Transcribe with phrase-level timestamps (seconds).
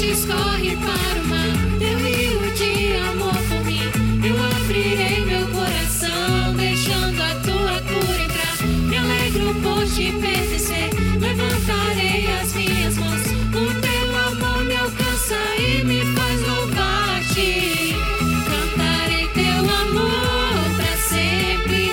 [0.00, 1.46] noite escorre para o mar,
[1.80, 3.82] Eu e o de amor por mim.
[4.24, 8.66] Eu abrirei meu coração, deixando a tua cura entrar.
[8.88, 10.90] Me alegro por te pertencer,
[11.20, 13.20] levantarei as minhas mãos.
[13.52, 17.94] O teu amor me alcança e me faz louvar-te.
[18.48, 21.90] Cantarei teu amor para sempre.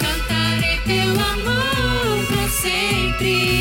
[0.00, 3.53] Cantarei teu amor para sempre.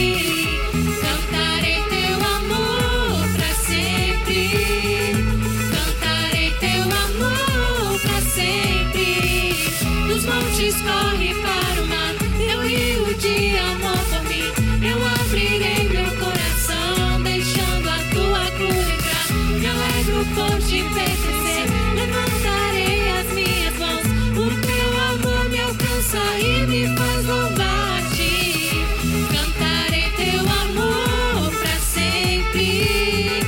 [10.64, 12.14] Fontes corre para o mar.
[12.38, 14.52] Teu rio de amor por mim.
[14.88, 19.28] Eu abrirei meu coração, deixando a tua cura entrar.
[19.60, 21.68] Me alegro por te pertencer.
[21.96, 24.06] Levantarei as minhas mãos.
[24.38, 28.86] O teu amor me alcança e me faz louvar-te.
[29.34, 33.42] Cantarei teu amor pra sempre.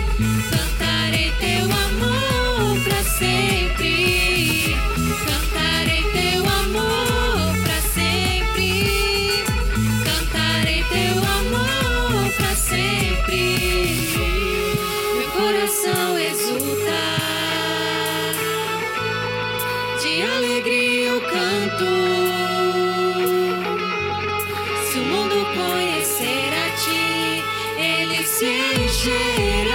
[0.51, 3.54] Cantarei teu amor pra sempre.
[20.01, 21.85] de alegria eu canto.
[24.91, 27.43] Se o mundo conhecer a ti,
[27.77, 29.74] ele se encherá.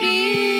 [0.00, 0.53] be.